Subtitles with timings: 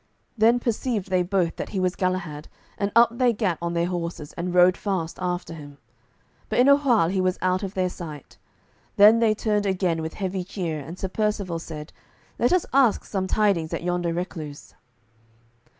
[0.35, 4.33] Then perceived they both that he was Galahad, and up they gat on their horses,
[4.33, 5.77] and rode fast after him,
[6.49, 8.39] but in a while he was out of their sight.
[8.95, 11.93] Then they turned again with heavy cheer, and Sir Percivale said,
[12.39, 14.73] "Let us ask some tidings at yonder recluse."